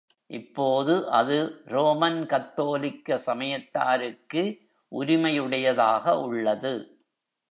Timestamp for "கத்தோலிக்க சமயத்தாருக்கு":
2.25-4.43